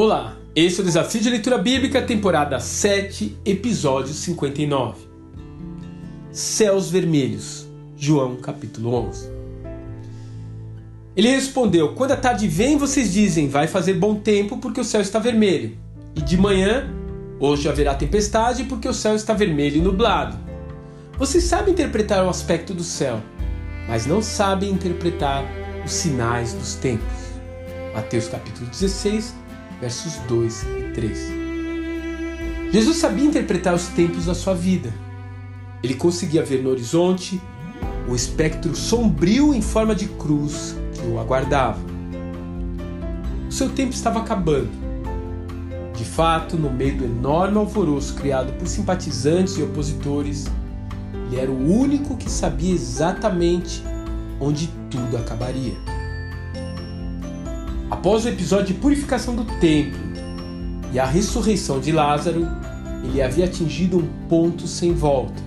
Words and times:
Olá, 0.00 0.36
esse 0.54 0.78
é 0.78 0.82
o 0.82 0.86
Desafio 0.86 1.20
de 1.20 1.28
Leitura 1.28 1.58
Bíblica, 1.58 2.00
temporada 2.00 2.60
7, 2.60 3.36
episódio 3.44 4.14
59. 4.14 4.96
Céus 6.30 6.88
Vermelhos, 6.88 7.66
João 7.96 8.36
capítulo 8.36 8.94
11. 8.94 9.28
Ele 11.16 11.30
respondeu: 11.30 11.96
Quando 11.96 12.12
a 12.12 12.16
tarde 12.16 12.46
vem, 12.46 12.78
vocês 12.78 13.12
dizem, 13.12 13.48
vai 13.48 13.66
fazer 13.66 13.94
bom 13.94 14.14
tempo 14.14 14.58
porque 14.58 14.80
o 14.80 14.84
céu 14.84 15.00
está 15.00 15.18
vermelho. 15.18 15.76
E 16.14 16.20
de 16.20 16.36
manhã, 16.36 16.88
hoje 17.40 17.68
haverá 17.68 17.92
tempestade 17.92 18.62
porque 18.62 18.88
o 18.88 18.94
céu 18.94 19.16
está 19.16 19.34
vermelho 19.34 19.78
e 19.78 19.82
nublado. 19.82 20.38
Vocês 21.18 21.42
sabem 21.42 21.72
interpretar 21.72 22.24
o 22.24 22.28
aspecto 22.28 22.72
do 22.72 22.84
céu, 22.84 23.20
mas 23.88 24.06
não 24.06 24.22
sabem 24.22 24.70
interpretar 24.70 25.44
os 25.84 25.90
sinais 25.90 26.52
dos 26.52 26.76
tempos. 26.76 27.18
Mateus 27.92 28.28
capítulo 28.28 28.70
16, 28.70 29.34
versos 29.80 30.16
2 30.28 30.62
e 30.62 30.92
3. 30.94 31.18
Jesus 32.72 32.96
sabia 32.96 33.24
interpretar 33.24 33.74
os 33.74 33.88
tempos 33.88 34.26
da 34.26 34.34
sua 34.34 34.54
vida. 34.54 34.92
Ele 35.82 35.94
conseguia 35.94 36.44
ver 36.44 36.62
no 36.62 36.70
horizonte 36.70 37.40
o 38.08 38.14
espectro 38.14 38.74
sombrio 38.74 39.54
em 39.54 39.62
forma 39.62 39.94
de 39.94 40.06
cruz 40.06 40.76
que 40.94 41.06
o 41.06 41.18
aguardava. 41.18 41.80
O 43.48 43.52
seu 43.52 43.70
tempo 43.70 43.94
estava 43.94 44.18
acabando. 44.18 44.70
De 45.94 46.04
fato, 46.04 46.56
no 46.56 46.70
meio 46.70 46.98
do 46.98 47.04
enorme 47.04 47.58
alvoroço 47.58 48.14
criado 48.14 48.52
por 48.52 48.68
simpatizantes 48.68 49.56
e 49.56 49.62
opositores, 49.62 50.46
ele 51.26 51.40
era 51.40 51.50
o 51.50 51.80
único 51.80 52.16
que 52.16 52.30
sabia 52.30 52.72
exatamente 52.72 53.82
onde 54.40 54.68
tudo 54.90 55.16
acabaria. 55.16 55.74
Após 58.08 58.24
o 58.24 58.30
episódio 58.30 58.68
de 58.68 58.80
purificação 58.80 59.36
do 59.36 59.44
templo 59.60 60.00
e 60.94 60.98
a 60.98 61.04
ressurreição 61.04 61.78
de 61.78 61.92
Lázaro, 61.92 62.48
ele 63.04 63.20
havia 63.20 63.44
atingido 63.44 63.98
um 63.98 64.08
ponto 64.26 64.66
sem 64.66 64.94
volta. 64.94 65.42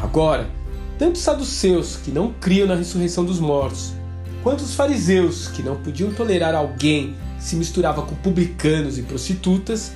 Agora, 0.00 0.50
tanto 0.98 1.14
os 1.14 1.22
saduceus, 1.22 1.96
que 1.96 2.10
não 2.10 2.32
criam 2.40 2.66
na 2.66 2.74
ressurreição 2.74 3.24
dos 3.24 3.38
mortos, 3.38 3.92
quanto 4.42 4.64
os 4.64 4.74
fariseus, 4.74 5.46
que 5.46 5.62
não 5.62 5.76
podiam 5.76 6.12
tolerar 6.12 6.56
alguém 6.56 7.14
que 7.36 7.44
se 7.44 7.54
misturava 7.54 8.02
com 8.02 8.16
publicanos 8.16 8.98
e 8.98 9.02
prostitutas, 9.02 9.92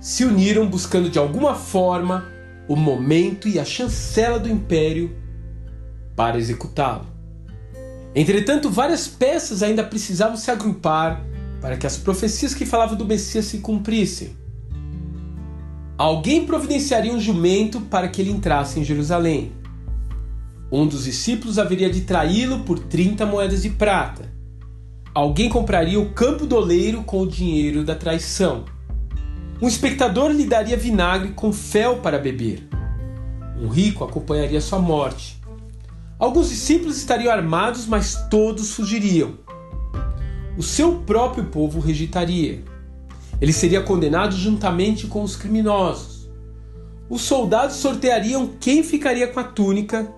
se 0.00 0.24
uniram 0.24 0.66
buscando 0.66 1.10
de 1.10 1.18
alguma 1.18 1.54
forma 1.54 2.24
o 2.66 2.74
momento 2.74 3.48
e 3.48 3.58
a 3.58 3.66
chancela 3.66 4.38
do 4.38 4.48
império 4.48 5.14
para 6.16 6.38
executá-lo. 6.38 7.19
Entretanto, 8.14 8.68
várias 8.68 9.06
peças 9.06 9.62
ainda 9.62 9.84
precisavam 9.84 10.36
se 10.36 10.50
agrupar 10.50 11.24
para 11.60 11.76
que 11.76 11.86
as 11.86 11.96
profecias 11.96 12.54
que 12.54 12.66
falavam 12.66 12.96
do 12.96 13.04
Messias 13.04 13.44
se 13.44 13.58
cumprissem. 13.58 14.36
Alguém 15.96 16.46
providenciaria 16.46 17.12
um 17.12 17.20
jumento 17.20 17.80
para 17.82 18.08
que 18.08 18.20
ele 18.20 18.30
entrasse 18.30 18.80
em 18.80 18.84
Jerusalém. 18.84 19.52
Um 20.72 20.86
dos 20.86 21.04
discípulos 21.04 21.58
haveria 21.58 21.90
de 21.90 22.02
traí-lo 22.02 22.60
por 22.60 22.78
30 22.78 23.26
moedas 23.26 23.62
de 23.62 23.70
prata. 23.70 24.32
Alguém 25.12 25.48
compraria 25.48 26.00
o 26.00 26.10
campo 26.10 26.46
do 26.46 26.56
oleiro 26.56 27.02
com 27.02 27.20
o 27.20 27.28
dinheiro 27.28 27.84
da 27.84 27.94
traição. 27.94 28.64
Um 29.60 29.68
espectador 29.68 30.30
lhe 30.30 30.46
daria 30.46 30.76
vinagre 30.76 31.32
com 31.32 31.52
fel 31.52 31.96
para 31.96 32.18
beber. 32.18 32.66
Um 33.60 33.68
rico 33.68 34.04
acompanharia 34.04 34.60
sua 34.60 34.78
morte. 34.78 35.39
Alguns 36.20 36.50
discípulos 36.50 36.98
estariam 36.98 37.32
armados, 37.32 37.86
mas 37.86 38.28
todos 38.28 38.74
fugiriam. 38.74 39.38
O 40.58 40.62
seu 40.62 40.98
próprio 40.98 41.46
povo 41.46 41.80
rejeitaria. 41.80 42.62
Ele 43.40 43.54
seria 43.54 43.80
condenado 43.80 44.36
juntamente 44.36 45.06
com 45.06 45.22
os 45.22 45.34
criminosos. 45.34 46.28
Os 47.08 47.22
soldados 47.22 47.76
sorteariam 47.76 48.50
quem 48.60 48.82
ficaria 48.82 49.28
com 49.28 49.40
a 49.40 49.44
túnica 49.44 50.12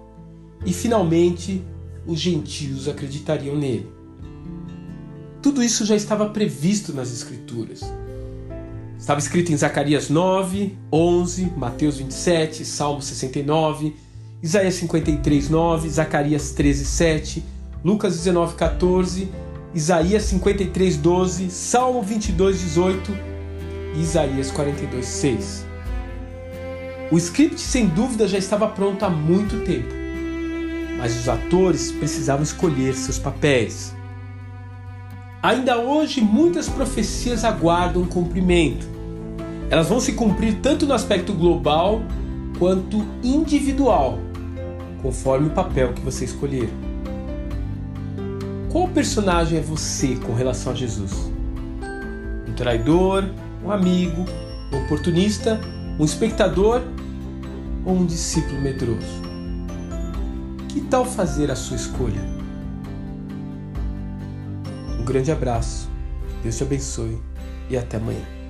e, 0.66 0.72
finalmente, 0.72 1.64
os 2.04 2.19
gentios 2.19 2.88
acreditariam 2.88 3.54
nele. 3.54 3.88
Tudo 5.40 5.62
isso 5.62 5.86
já 5.86 5.94
estava 5.94 6.30
previsto 6.30 6.92
nas 6.92 7.12
Escrituras. 7.12 7.80
Estava 8.98 9.20
escrito 9.20 9.52
em 9.52 9.56
Zacarias 9.56 10.10
9, 10.10 10.76
11, 10.92 11.52
Mateus 11.56 11.98
27, 11.98 12.64
Salmo 12.64 13.00
69 13.00 13.94
Isaías 14.42 14.75
53, 14.75 15.48
9, 15.48 15.88
Zacarias 15.88 16.50
13, 16.50 16.84
7, 16.84 17.44
Lucas 17.84 18.16
19, 18.16 18.56
14, 18.56 19.28
Isaías 19.72 20.25
53, 20.25 20.97
12, 20.97 21.48
Salmo 21.48 22.03
22, 22.03 22.60
18 22.60 23.12
e 23.94 24.00
Isaías 24.00 24.50
42, 24.50 25.06
6. 25.06 25.66
O 27.12 27.16
script, 27.19 27.60
sem 27.60 27.86
dúvida, 27.86 28.26
já 28.26 28.36
estava 28.36 28.66
pronto 28.66 29.04
há 29.04 29.10
muito 29.10 29.64
tempo, 29.64 29.94
mas 30.98 31.16
os 31.16 31.28
atores 31.28 31.92
precisavam 31.92 32.42
escolher 32.42 32.94
seus 32.94 33.20
papéis. 33.20 33.94
Ainda 35.41 35.78
hoje, 35.78 36.20
muitas 36.20 36.69
profecias 36.69 37.44
aguardam 37.44 38.04
cumprimento. 38.06 38.88
Elas 39.70 39.88
vão 39.88 40.00
se 40.00 40.14
cumprir 40.14 40.56
tanto 40.60 40.84
no 40.84 40.94
aspecto 40.94 41.32
global 41.32 42.02
quanto 42.58 43.06
individual 43.22 44.19
conforme 45.02 45.48
o 45.48 45.50
papel 45.50 45.92
que 45.92 46.00
você 46.00 46.24
escolher. 46.24 46.70
Qual 48.70 48.88
personagem 48.88 49.58
é 49.58 49.60
você 49.60 50.16
com 50.16 50.32
relação 50.32 50.72
a 50.72 50.74
Jesus? 50.74 51.12
Um 52.48 52.54
traidor, 52.54 53.24
um 53.62 53.70
amigo, 53.70 54.24
um 54.72 54.84
oportunista, 54.84 55.60
um 55.98 56.04
espectador 56.04 56.80
ou 57.84 57.94
um 57.94 58.06
discípulo 58.06 58.60
medroso? 58.60 59.20
Que 60.68 60.80
tal 60.82 61.04
fazer 61.04 61.50
a 61.50 61.56
sua 61.56 61.76
escolha? 61.76 62.22
Um 64.98 65.04
grande 65.04 65.32
abraço, 65.32 65.90
Deus 66.42 66.56
te 66.56 66.62
abençoe 66.62 67.20
e 67.69 67.76
até 67.76 67.96
amanhã. 67.98 68.41